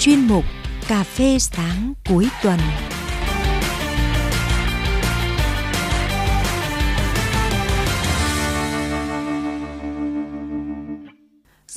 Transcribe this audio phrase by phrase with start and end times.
[0.00, 0.44] chuyên mục
[0.88, 2.58] Cà phê sáng cuối tuần.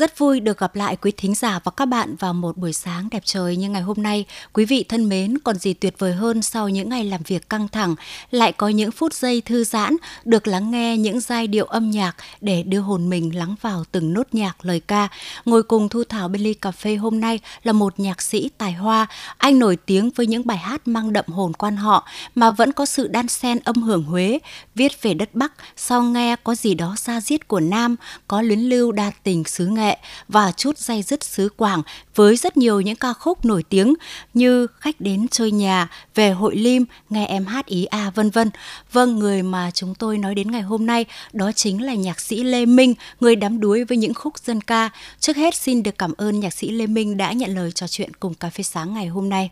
[0.01, 3.07] Rất vui được gặp lại quý thính giả và các bạn vào một buổi sáng
[3.11, 4.25] đẹp trời như ngày hôm nay.
[4.53, 7.67] Quý vị thân mến, còn gì tuyệt vời hơn sau những ngày làm việc căng
[7.67, 7.95] thẳng,
[8.31, 9.95] lại có những phút giây thư giãn,
[10.25, 14.13] được lắng nghe những giai điệu âm nhạc để đưa hồn mình lắng vào từng
[14.13, 15.07] nốt nhạc lời ca.
[15.45, 18.73] Ngồi cùng Thu Thảo bên ly cà phê hôm nay là một nhạc sĩ tài
[18.73, 19.07] hoa.
[19.37, 22.85] Anh nổi tiếng với những bài hát mang đậm hồn quan họ mà vẫn có
[22.85, 24.39] sự đan xen âm hưởng Huế,
[24.75, 27.95] viết về đất Bắc, sau nghe có gì đó xa diết của Nam,
[28.27, 29.90] có luyến lưu đa tình xứ nghệ
[30.27, 31.81] và chút dây dứt xứ Quảng
[32.15, 33.93] với rất nhiều những ca khúc nổi tiếng
[34.33, 38.49] như Khách đến chơi nhà, Về hội lim, Nghe em hát ý a vân vân.
[38.91, 42.43] Vâng, người mà chúng tôi nói đến ngày hôm nay đó chính là nhạc sĩ
[42.43, 44.89] Lê Minh, người đắm đuối với những khúc dân ca.
[45.19, 48.13] Trước hết xin được cảm ơn nhạc sĩ Lê Minh đã nhận lời trò chuyện
[48.13, 49.49] cùng Cà phê sáng ngày hôm nay.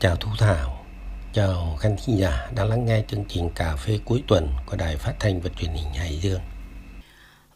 [0.00, 0.84] Chào Thu Thảo,
[1.34, 4.96] chào khán thính giả đang lắng nghe chương trình Cà phê cuối tuần của Đài
[4.96, 6.40] Phát thanh và Truyền hình Hải Dương.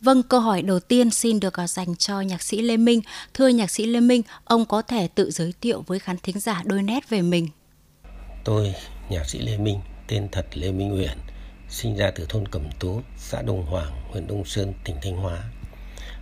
[0.05, 3.01] Vâng, câu hỏi đầu tiên xin được à, dành cho nhạc sĩ Lê Minh.
[3.35, 6.63] Thưa nhạc sĩ Lê Minh, ông có thể tự giới thiệu với khán thính giả
[6.65, 7.49] đôi nét về mình.
[8.45, 8.75] Tôi,
[9.09, 11.19] nhạc sĩ Lê Minh, tên thật Lê Minh Uyển,
[11.69, 15.43] sinh ra từ thôn Cẩm Tú, xã Đông Hoàng, huyện Đông Sơn, tỉnh Thanh Hóa.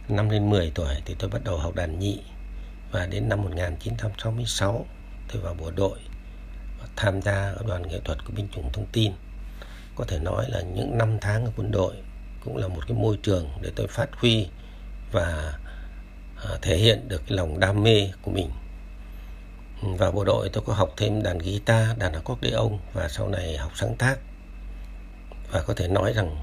[0.09, 2.19] Năm lên 10 tuổi thì tôi bắt đầu học đàn nhị
[2.93, 4.87] và đến năm 1966
[5.33, 5.99] tôi vào bộ đội
[6.81, 9.13] và tham gia ở đoàn nghệ thuật của binh chủng thông tin.
[9.97, 11.95] Có thể nói là những năm tháng ở quân đội
[12.45, 14.49] cũng là một cái môi trường để tôi phát huy
[15.13, 15.59] và
[16.45, 18.51] à, thể hiện được cái lòng đam mê của mình.
[19.83, 23.73] Vào bộ đội tôi có học thêm đàn guitar, đàn accordion và sau này học
[23.75, 24.19] sáng tác.
[25.51, 26.37] Và có thể nói rằng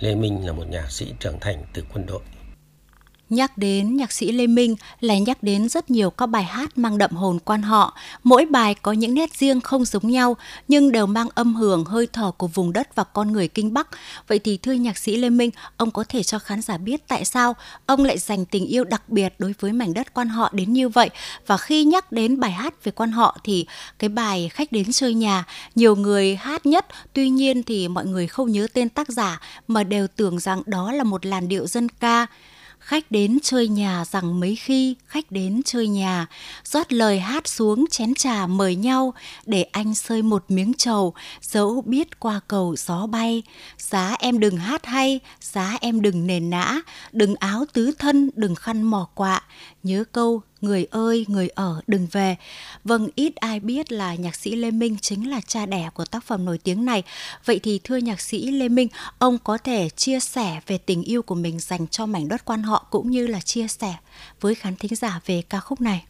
[0.00, 2.20] Lê Minh là một nhạc sĩ trưởng thành từ quân đội.
[3.32, 6.98] Nhắc đến nhạc sĩ Lê Minh là nhắc đến rất nhiều các bài hát mang
[6.98, 7.96] đậm hồn quan họ.
[8.22, 10.36] Mỗi bài có những nét riêng không giống nhau
[10.68, 13.88] nhưng đều mang âm hưởng hơi thở của vùng đất và con người Kinh Bắc.
[14.28, 17.24] Vậy thì thưa nhạc sĩ Lê Minh, ông có thể cho khán giả biết tại
[17.24, 17.56] sao
[17.86, 20.88] ông lại dành tình yêu đặc biệt đối với mảnh đất quan họ đến như
[20.88, 21.10] vậy?
[21.46, 23.66] Và khi nhắc đến bài hát về quan họ thì
[23.98, 28.26] cái bài Khách đến chơi nhà, nhiều người hát nhất, tuy nhiên thì mọi người
[28.26, 31.88] không nhớ tên tác giả mà đều tưởng rằng đó là một làn điệu dân
[31.88, 32.26] ca
[32.82, 36.26] khách đến chơi nhà rằng mấy khi khách đến chơi nhà,
[36.64, 39.14] rót lời hát xuống chén trà mời nhau
[39.46, 43.42] để anh sơi một miếng trầu, dẫu biết qua cầu gió bay.
[43.78, 46.80] Giá em đừng hát hay, giá em đừng nền nã,
[47.12, 49.42] đừng áo tứ thân, đừng khăn mò quạ.
[49.82, 52.36] Nhớ câu người ơi, người ở, đừng về.
[52.84, 56.24] Vâng ít ai biết là nhạc sĩ lê minh chính là cha đẻ của tác
[56.24, 57.02] phẩm nổi tiếng này.
[57.44, 61.22] Vậy thì thưa nhạc sĩ lê minh, ông có thể chia sẻ về tình yêu
[61.22, 63.94] của mình dành cho mảnh đất quan họ cũng như là chia sẻ
[64.40, 66.04] với khán thính giả về ca khúc này?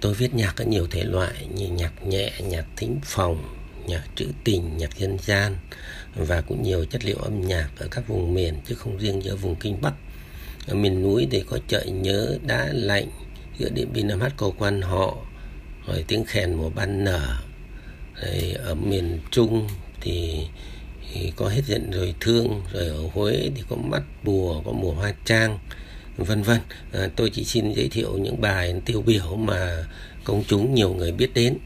[0.00, 3.42] Tôi viết nhạc ở nhiều thể loại như nhạc nhẹ, nhạc thính phòng,
[3.86, 5.56] nhạc trữ tình, nhạc dân gian
[6.14, 9.36] và cũng nhiều chất liệu âm nhạc ở các vùng miền chứ không riêng ở
[9.36, 9.94] vùng kinh bắc
[10.66, 13.06] ở miền núi thì có chợ nhớ đá lạnh
[13.58, 15.16] giữa điện biên nam hát cầu quan họ
[15.86, 17.36] rồi tiếng khen mùa ban nở.
[18.22, 19.68] Rồi ở miền trung
[20.00, 20.46] thì,
[21.12, 24.92] thì có hết giận rồi thương rồi ở huế thì có mắt bùa có mùa
[24.92, 25.58] hoa trang
[26.16, 26.60] vân vân.
[26.92, 29.86] À, tôi chỉ xin giới thiệu những bài tiêu biểu mà
[30.24, 31.58] công chúng nhiều người biết đến.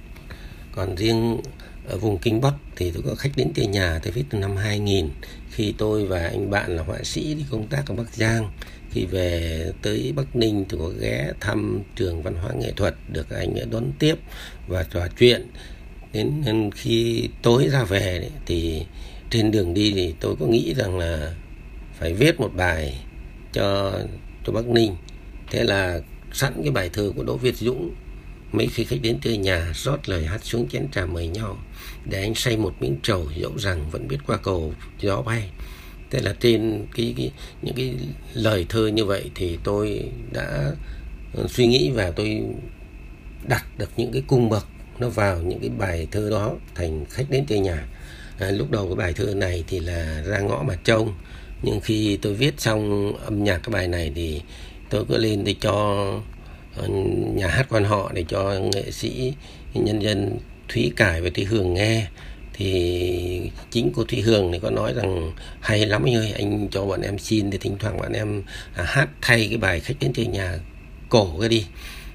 [0.73, 1.41] Còn riêng
[1.89, 4.57] ở vùng Kinh Bắc thì tôi có khách đến từ nhà tôi viết từ năm
[4.57, 5.11] 2000
[5.51, 8.51] khi tôi và anh bạn là họa sĩ đi công tác ở Bắc Giang
[8.91, 13.30] khi về tới Bắc Ninh thì có ghé thăm trường văn hóa nghệ thuật được
[13.30, 14.14] anh ấy đón tiếp
[14.69, 15.47] và trò chuyện.
[16.12, 18.86] Đến khi tối ra về thì
[19.30, 21.34] trên đường đi thì tôi có nghĩ rằng là
[21.98, 23.00] phải viết một bài
[23.52, 23.98] cho
[24.47, 24.97] cho Bắc Ninh.
[25.50, 26.00] Thế là
[26.32, 27.94] sẵn cái bài thơ của Đỗ Việt Dũng,
[28.53, 31.58] mấy khi khách đến chơi nhà, rót lời hát xuống chén trà mời nhau,
[32.04, 35.50] để anh say một miếng trầu, dẫu rằng vẫn biết qua cầu, gió bay
[36.11, 37.31] thế là trên cái, cái
[37.62, 37.94] những cái
[38.34, 40.72] lời thơ như vậy thì tôi đã
[41.34, 42.42] ờ, suy nghĩ và tôi
[43.48, 44.66] đặt được những cái cung bậc
[44.98, 47.86] nó vào những cái bài thơ đó thành khách đến chơi nhà.
[48.39, 51.15] À, lúc đầu cái bài thơ này thì là ra ngõ mà trông
[51.63, 54.42] nhưng khi tôi viết xong âm nhạc cái bài này thì
[54.91, 55.75] tôi cứ lên để cho
[56.77, 56.89] ờ,
[57.34, 59.34] nhà hát quan họ để cho nghệ sĩ
[59.75, 60.39] nhân dân
[60.69, 62.07] thúy cải và thúy hường nghe
[62.56, 66.86] thì chính cô Thủy Hương thì có nói rằng hay lắm anh ơi anh cho
[66.86, 68.42] bọn em xin thì thỉnh thoảng bọn em
[68.74, 70.58] à, hát thay cái bài khách đến chơi nhà
[71.08, 71.66] cổ cái đi.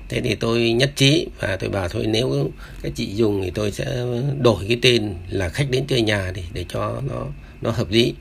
[0.10, 2.52] Thế thì tôi nhất trí và tôi bảo thôi nếu
[2.82, 4.06] các chị dùng thì tôi sẽ
[4.40, 7.28] đổi cái tên là khách đến chơi nhà đi để cho nó
[7.62, 8.14] nó hợp lý.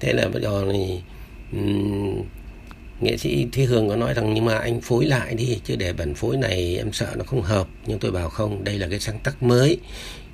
[0.00, 1.00] Thế là bây giờ thì
[3.00, 5.92] nghệ sĩ thúy Hương có nói rằng nhưng mà anh phối lại đi chứ để
[5.92, 7.68] bản phối này em sợ nó không hợp.
[7.86, 9.78] Nhưng tôi bảo không đây là cái sáng tác mới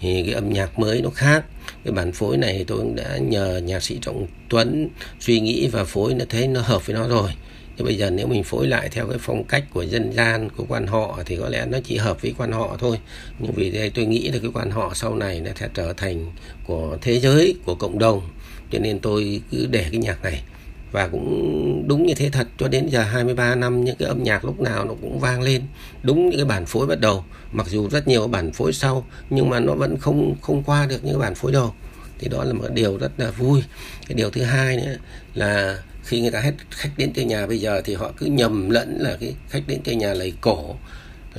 [0.01, 1.45] thì cái âm nhạc mới nó khác.
[1.85, 4.89] Cái bản phối này tôi cũng đã nhờ nhạc sĩ Trọng Tuấn
[5.21, 7.31] suy nghĩ và phối, nó thấy nó hợp với nó rồi.
[7.77, 10.65] Nhưng bây giờ nếu mình phối lại theo cái phong cách của dân gian, của
[10.69, 12.99] quan họ thì có lẽ nó chỉ hợp với quan họ thôi.
[13.39, 16.33] Nhưng vì đây tôi nghĩ là cái quan họ sau này nó sẽ trở thành
[16.67, 18.29] của thế giới, của cộng đồng.
[18.73, 20.43] Cho nên tôi cứ để cái nhạc này
[20.93, 24.45] và cũng đúng như thế thật cho đến giờ 23 năm những cái âm nhạc
[24.45, 25.63] lúc nào nó cũng vang lên
[26.03, 27.25] đúng những cái bản phối bắt đầu.
[27.53, 31.05] Mặc dù rất nhiều bản phối sau nhưng mà nó vẫn không không qua được
[31.05, 31.75] những cái bản phối đầu.
[32.19, 33.63] Thì đó là một điều rất là vui.
[34.09, 34.97] Cái điều thứ hai nữa
[35.35, 38.71] là khi người ta hết khách đến chơi nhà bây giờ thì họ cứ nhầm
[38.71, 40.77] lẫn là cái khách đến chơi nhà lời cổ.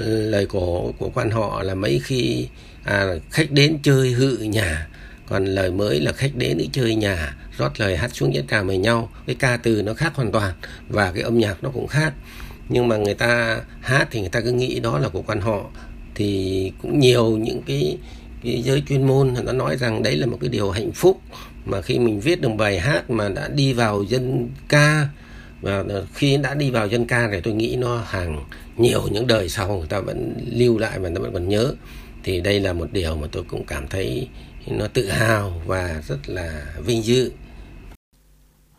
[0.05, 2.47] Lời cổ của quan họ là mấy khi
[2.83, 4.87] à, khách đến chơi hự nhà
[5.29, 8.67] còn lời mới là khách đến để chơi nhà rót lời hát xuống diễn cảm
[8.67, 9.09] với nhau.
[9.27, 10.53] Cái ca từ nó khác hoàn toàn
[10.89, 12.13] và cái âm nhạc nó cũng khác.
[12.69, 15.65] Nhưng mà người ta hát thì người ta cứ nghĩ đó là của quan họ.
[16.15, 17.97] Thì cũng nhiều những cái
[18.43, 21.21] cái giới chuyên môn nó nói rằng đấy là một cái điều hạnh phúc.
[21.65, 25.07] Mà khi mình viết được bài hát mà đã đi vào dân ca,
[25.61, 25.83] và
[26.13, 28.45] khi đã đi vào dân ca thì tôi nghĩ nó hàng
[28.77, 31.73] nhiều những đời sau người ta vẫn lưu lại và nó vẫn còn nhớ.
[32.23, 34.27] Thì đây là một điều mà tôi cũng cảm thấy
[34.67, 37.31] nó tự hào và rất là vinh dự.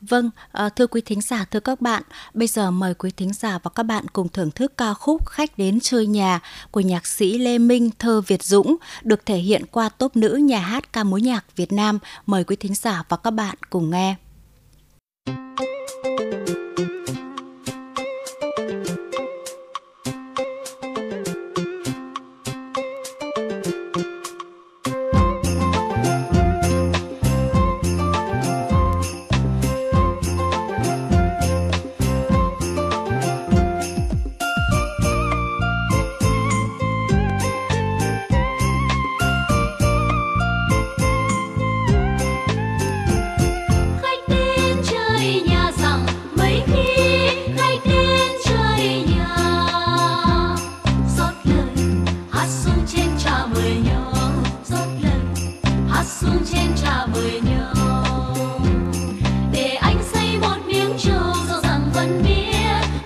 [0.00, 2.02] Vâng, ờ, thưa quý thính giả, thưa các bạn,
[2.35, 5.58] bây giờ mời quý thính giả và các bạn cùng thưởng thức ca khúc Khách
[5.58, 9.88] đến chơi nhà của nhạc sĩ Lê Minh Thơ Việt Dũng được thể hiện qua
[9.88, 11.99] tốp nữ nhà hát ca mối nhạc Việt Nam.
[12.26, 14.17] Mời quý thính giả và các bạn cùng nghe.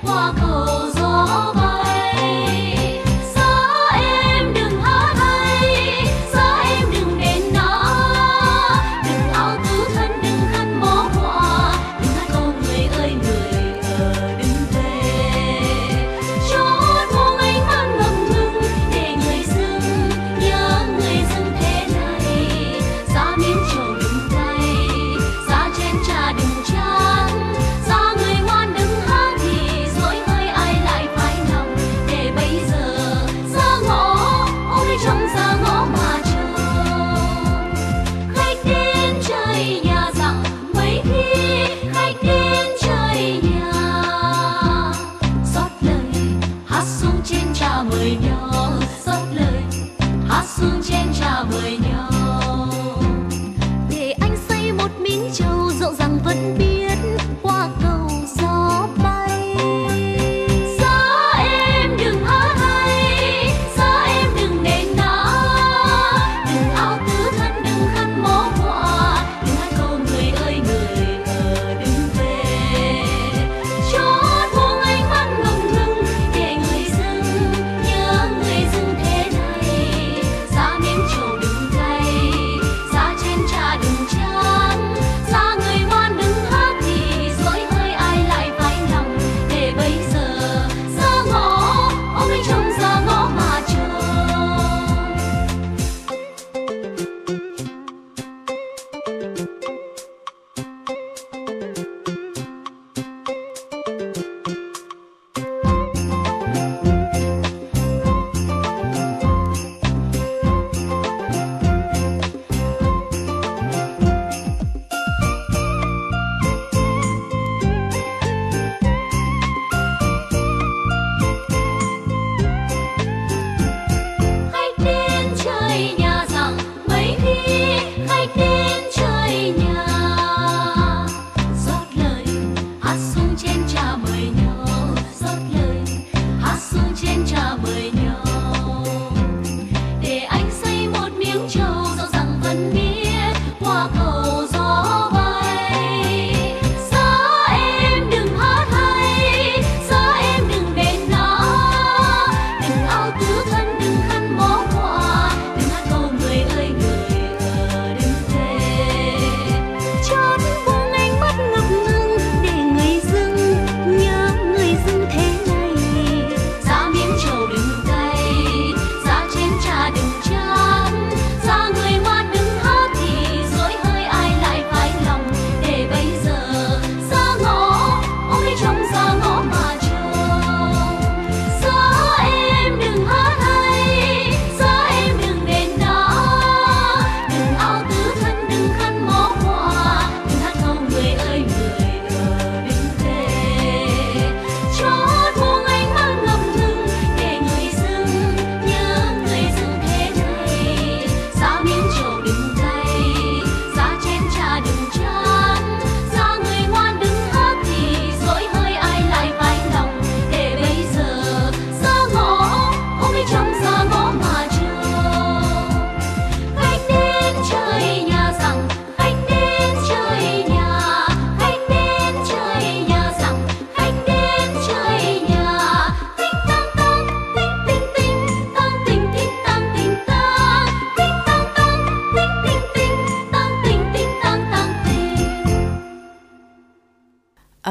[0.05, 1.63] 花口左。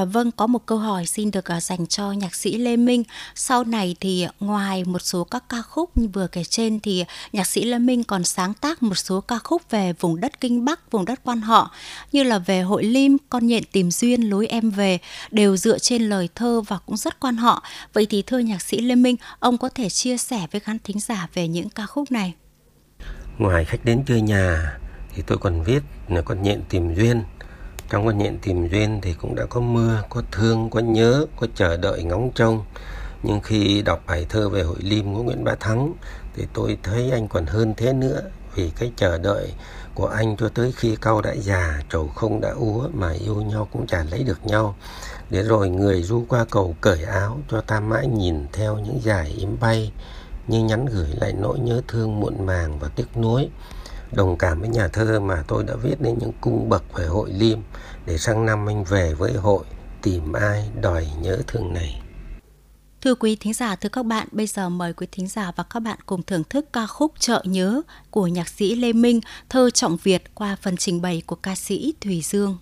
[0.03, 3.03] À, vâng, có một câu hỏi xin được uh, dành cho nhạc sĩ Lê Minh.
[3.35, 7.47] Sau này thì ngoài một số các ca khúc như vừa kể trên thì nhạc
[7.47, 10.91] sĩ Lê Minh còn sáng tác một số ca khúc về vùng đất Kinh Bắc,
[10.91, 11.71] vùng đất quan họ
[12.11, 14.97] như là về hội lim, con nhện tìm duyên, lối em về
[15.31, 17.63] đều dựa trên lời thơ và cũng rất quan họ.
[17.93, 20.99] Vậy thì thưa nhạc sĩ Lê Minh, ông có thể chia sẻ với khán thính
[20.99, 22.33] giả về những ca khúc này?
[23.37, 24.77] Ngoài khách đến chơi nhà
[25.15, 27.23] thì tôi còn viết là con nhện tìm duyên
[27.93, 31.47] trong con nhện tìm duyên thì cũng đã có mưa, có thương, có nhớ, có
[31.55, 32.63] chờ đợi ngóng trông.
[33.23, 35.93] Nhưng khi đọc bài thơ về hội lim của nguyễn bá thắng
[36.35, 38.21] thì tôi thấy anh còn hơn thế nữa,
[38.55, 39.53] vì cái chờ đợi
[39.95, 43.67] của anh cho tới khi cau đã già, trầu không đã úa mà yêu nhau
[43.71, 44.75] cũng chả lấy được nhau.
[45.29, 49.33] Để rồi người du qua cầu cởi áo cho ta mãi nhìn theo những dài
[49.37, 49.91] yếm bay,
[50.47, 53.49] như nhắn gửi lại nỗi nhớ thương muộn màng và tiếc nuối
[54.15, 57.29] đồng cảm với nhà thơ mà tôi đã viết đến những cung bậc về hội
[57.31, 57.59] liêm
[58.05, 59.65] để sang năm anh về với hội
[60.01, 62.01] tìm ai đòi nhớ thương này.
[63.01, 65.79] Thưa quý thính giả, thưa các bạn, bây giờ mời quý thính giả và các
[65.79, 69.97] bạn cùng thưởng thức ca khúc Chợ Nhớ của nhạc sĩ Lê Minh, thơ Trọng
[70.03, 72.57] Việt qua phần trình bày của ca sĩ Thùy Dương.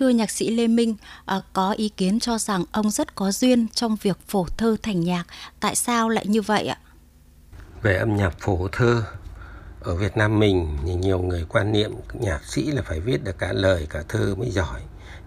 [0.00, 3.66] Thưa nhạc sĩ Lê Minh, à, có ý kiến cho rằng ông rất có duyên
[3.74, 5.24] trong việc phổ thơ thành nhạc.
[5.60, 6.78] Tại sao lại như vậy ạ?
[7.82, 9.02] Về âm nhạc phổ thơ,
[9.80, 13.38] ở Việt Nam mình thì nhiều người quan niệm nhạc sĩ là phải viết được
[13.38, 14.80] cả lời cả thơ mới giỏi.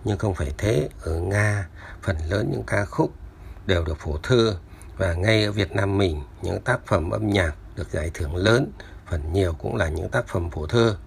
[0.04, 1.67] Nhưng không phải thế, ở Nga
[2.02, 3.13] phần lớn những ca khúc
[3.65, 4.58] đều được phổ thơ
[4.98, 8.71] và ngay ở Việt Nam mình những tác phẩm âm nhạc được giải thưởng lớn
[9.10, 10.98] phần nhiều cũng là những tác phẩm phổ thơ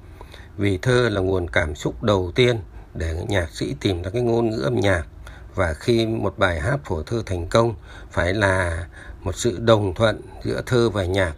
[0.56, 2.60] vì thơ là nguồn cảm xúc đầu tiên
[2.98, 5.06] để nhạc sĩ tìm ra cái ngôn ngữ âm nhạc.
[5.54, 7.74] Và khi một bài hát phổ thơ thành công,
[8.10, 8.86] phải là
[9.20, 11.32] một sự đồng thuận giữa thơ và nhạc,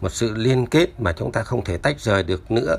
[0.00, 2.76] một sự liên kết mà chúng ta không thể tách rời được nữa.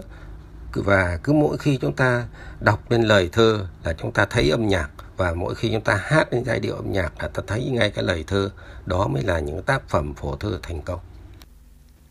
[0.73, 2.27] Và cứ mỗi khi chúng ta
[2.59, 5.95] đọc lên lời thơ là chúng ta thấy âm nhạc, và mỗi khi chúng ta
[6.03, 8.49] hát lên giai điệu âm nhạc là ta thấy ngay cái lời thơ.
[8.85, 10.99] Đó mới là những tác phẩm phổ thơ thành công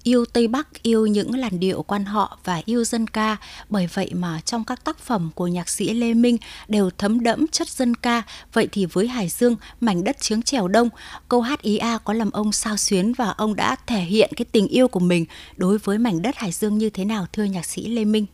[0.03, 3.37] yêu Tây Bắc, yêu những làn điệu quan họ và yêu dân ca.
[3.69, 6.37] Bởi vậy mà trong các tác phẩm của nhạc sĩ Lê Minh
[6.69, 8.23] đều thấm đẫm chất dân ca.
[8.53, 10.89] Vậy thì với Hải Dương, mảnh đất chiếng trèo đông,
[11.29, 14.45] câu hát ý A có làm ông sao xuyến và ông đã thể hiện cái
[14.53, 15.25] tình yêu của mình
[15.57, 18.27] đối với mảnh đất Hải Dương như thế nào thưa nhạc sĩ Lê Minh?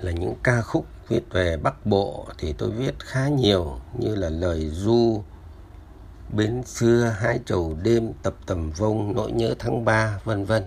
[0.00, 4.28] Là những ca khúc viết về Bắc Bộ thì tôi viết khá nhiều như là
[4.28, 5.22] lời du,
[6.32, 10.62] Bến xưa hai trầu đêm, tập tầm vông, nỗi nhớ tháng ba, vân vân.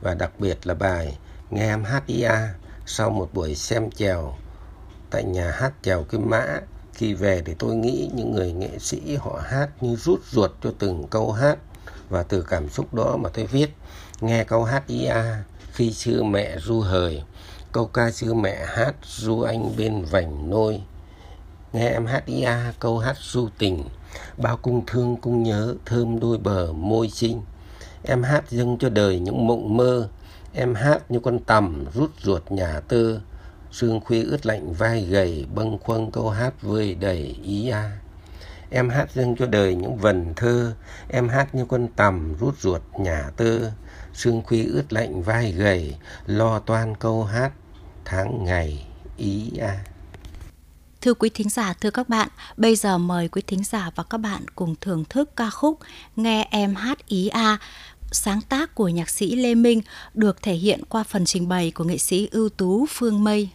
[0.00, 1.18] Và đặc biệt là bài
[1.50, 2.30] nghe em hát ia
[2.86, 4.34] sau một buổi xem chèo
[5.10, 6.60] tại nhà hát chèo Kim Mã.
[6.94, 10.72] Khi về thì tôi nghĩ những người nghệ sĩ họ hát như rút ruột cho
[10.78, 11.58] từng câu hát
[12.08, 13.70] và từ cảm xúc đó mà tôi viết.
[14.20, 15.14] Nghe câu hát ia
[15.72, 17.22] khi xưa mẹ ru hời,
[17.72, 20.82] câu ca xưa mẹ hát ru anh bên vành nôi.
[21.72, 23.84] Nghe em hát ia câu hát ru tình
[24.36, 27.42] bao cung thương cung nhớ thơm đôi bờ môi xinh
[28.04, 30.08] em hát dâng cho đời những mộng mơ.
[30.52, 33.20] Em hát như con tầm rút ruột nhà tơ.
[33.70, 37.98] Sương khuya ướt lạnh vai gầy, bâng khuâng câu hát vơi đầy ý a.
[38.70, 40.74] Em hát dâng cho đời những vần thơ.
[41.08, 43.58] Em hát như con tầm rút ruột nhà tơ.
[44.14, 45.96] Sương khuya ướt lạnh vai gầy,
[46.26, 47.52] lo toan câu hát
[48.04, 49.84] tháng ngày ý a.
[51.02, 54.18] Thưa quý thính giả, thưa các bạn, bây giờ mời quý thính giả và các
[54.18, 55.78] bạn cùng thưởng thức ca khúc
[56.16, 57.58] Nghe em hát ý A,
[58.12, 59.80] sáng tác của nhạc sĩ Lê Minh
[60.14, 63.48] được thể hiện qua phần trình bày của nghệ sĩ ưu tú Phương Mây.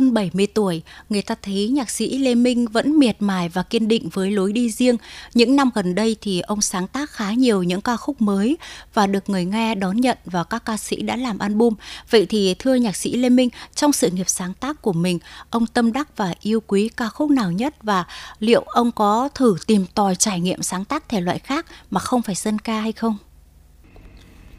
[0.00, 3.88] Hơn 70 tuổi, người ta thấy nhạc sĩ Lê Minh vẫn miệt mài và kiên
[3.88, 4.96] định với lối đi riêng.
[5.34, 8.58] Những năm gần đây thì ông sáng tác khá nhiều những ca khúc mới
[8.94, 11.74] và được người nghe đón nhận và các ca sĩ đã làm album.
[12.10, 15.18] Vậy thì thưa nhạc sĩ Lê Minh, trong sự nghiệp sáng tác của mình,
[15.50, 18.04] ông tâm đắc và yêu quý ca khúc nào nhất và
[18.38, 22.22] liệu ông có thử tìm tòi trải nghiệm sáng tác thể loại khác mà không
[22.22, 23.16] phải dân ca hay không?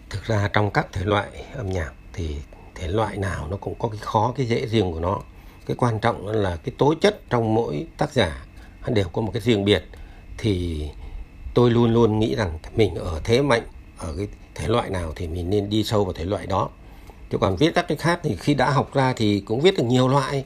[0.10, 2.36] Thực ra trong các thể loại âm nhạc thì
[2.76, 5.20] thể loại nào nó cũng có cái khó cái dễ riêng của nó
[5.66, 8.46] cái quan trọng là cái tố chất trong mỗi tác giả
[8.88, 9.84] đều có một cái riêng biệt.
[10.38, 10.86] Thì
[11.54, 13.64] tôi luôn luôn nghĩ rằng mình ở thế mạnh,
[13.98, 16.70] ở cái thể loại nào thì mình nên đi sâu vào thể loại đó.
[17.32, 19.84] Chứ còn viết các cái khác thì khi đã học ra thì cũng viết được
[19.84, 20.44] nhiều loại.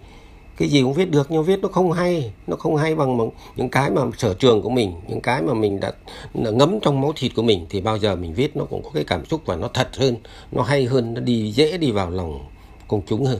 [0.57, 3.69] Cái gì cũng viết được nhưng viết nó không hay, nó không hay bằng những
[3.69, 5.91] cái mà sở trường của mình, những cái mà mình đã
[6.33, 9.03] ngấm trong máu thịt của mình thì bao giờ mình viết nó cũng có cái
[9.03, 10.15] cảm xúc và nó thật hơn,
[10.51, 12.45] nó hay hơn, nó đi dễ đi vào lòng
[12.87, 13.39] công chúng hơn.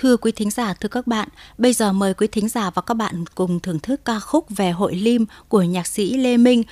[0.00, 2.94] Thưa quý thính giả, thưa các bạn, bây giờ mời quý thính giả và các
[2.94, 6.62] bạn cùng thưởng thức ca khúc về hội lim của nhạc sĩ Lê Minh.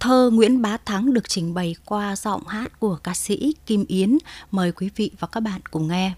[0.00, 4.18] Thơ Nguyễn Bá Thắng được trình bày qua giọng hát của ca sĩ Kim Yến.
[4.50, 6.12] Mời quý vị và các bạn cùng nghe.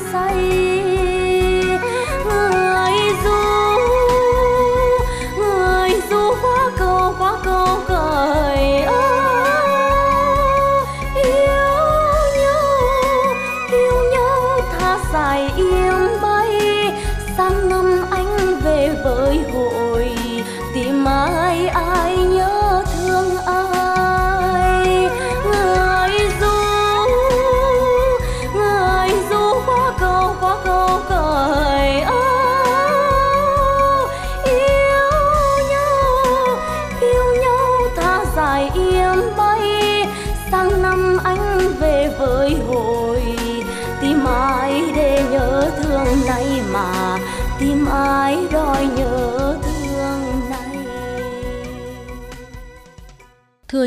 [0.00, 0.79] さい。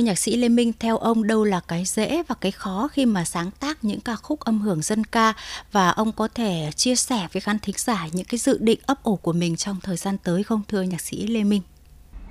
[0.04, 3.26] Nhạc sĩ Lê Minh, theo ông đâu là cái dễ và cái khó khi mà
[3.26, 5.34] sáng tác những ca khúc âm hưởng dân ca
[5.72, 9.04] và ông có thể chia sẻ với khán thính giả những cái dự định ấp
[9.04, 11.62] ổ của mình trong thời gian tới không thưa nhạc sĩ Lê Minh?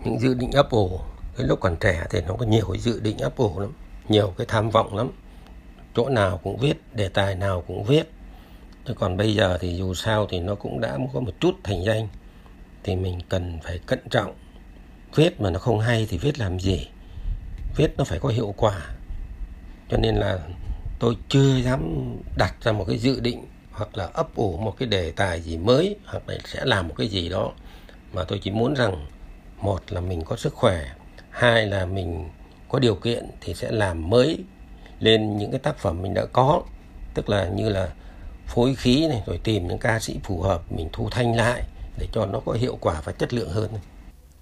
[0.04, 1.00] Những dự định ấp ổ,
[1.36, 3.72] cái lúc còn trẻ thì nó có nhiều cái dự định ấp ổ lắm,
[4.08, 5.10] nhiều cái tham vọng lắm.
[5.96, 8.10] Chỗ nào cũng viết, đề tài nào cũng viết.
[8.86, 11.84] Chứ còn bây giờ thì dù sao thì nó cũng đã có một chút thành
[11.84, 12.08] danh
[12.84, 14.34] thì mình cần phải cẩn trọng.
[15.14, 16.88] Viết mà nó không hay thì viết làm gì?
[17.76, 18.80] Viết nó phải có hiệu quả.
[19.88, 20.38] Cho nên là
[20.98, 24.88] tôi chưa dám đặt ra một cái dự định hoặc là ấp ủ một cái
[24.88, 27.52] đề tài gì mới hoặc là sẽ làm một cái gì đó.
[28.12, 29.06] Mà tôi chỉ muốn rằng
[29.60, 30.84] một là mình có sức khỏe,
[31.30, 32.28] hai là mình
[32.68, 34.44] có điều kiện thì sẽ làm mới
[35.00, 36.62] lên những cái tác phẩm mình đã có.
[37.14, 37.88] Tức là như là
[38.46, 41.62] phối khí này, rồi tìm những ca sĩ phù hợp mình thu thanh lại
[41.98, 43.70] để cho nó có hiệu quả và chất lượng hơn.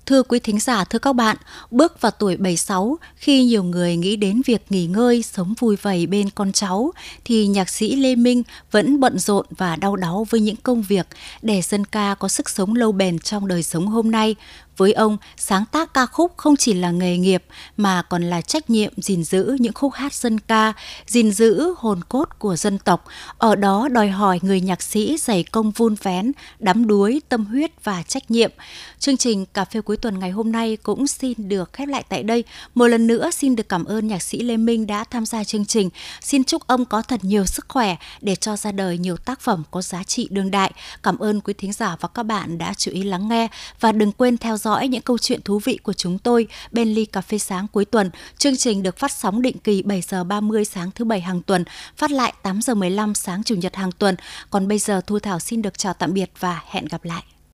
[0.07, 1.37] Thưa quý thính giả, thưa các bạn,
[1.71, 6.07] bước vào tuổi 76, khi nhiều người nghĩ đến việc nghỉ ngơi, sống vui vầy
[6.07, 6.93] bên con cháu,
[7.25, 11.07] thì nhạc sĩ Lê Minh vẫn bận rộn và đau đáu với những công việc
[11.43, 14.37] để dân ca có sức sống lâu bền trong đời sống hôm nay.
[14.81, 17.45] Với ông, sáng tác ca khúc không chỉ là nghề nghiệp
[17.77, 20.73] mà còn là trách nhiệm gìn giữ những khúc hát dân ca,
[21.07, 23.05] gìn giữ hồn cốt của dân tộc.
[23.39, 27.85] Ở đó đòi hỏi người nhạc sĩ dày công vun vén, đắm đuối, tâm huyết
[27.85, 28.51] và trách nhiệm.
[28.99, 32.23] Chương trình Cà phê cuối tuần ngày hôm nay cũng xin được khép lại tại
[32.23, 32.45] đây.
[32.75, 35.67] Một lần nữa xin được cảm ơn nhạc sĩ Lê Minh đã tham gia chương
[35.67, 35.91] trình.
[36.23, 39.63] Xin chúc ông có thật nhiều sức khỏe để cho ra đời nhiều tác phẩm
[39.71, 40.73] có giá trị đương đại.
[41.03, 43.49] Cảm ơn quý thính giả và các bạn đã chú ý lắng nghe
[43.81, 46.89] và đừng quên theo dõi dõi những câu chuyện thú vị của chúng tôi bên
[46.89, 48.11] ly cà phê sáng cuối tuần.
[48.39, 51.65] Chương trình được phát sóng định kỳ 7 giờ 30 sáng thứ bảy hàng tuần,
[51.97, 54.17] phát lại 8 giờ 15 sáng chủ nhật hàng tuần.
[54.51, 57.23] Còn bây giờ Thu Thảo xin được chào tạm biệt và hẹn gặp lại.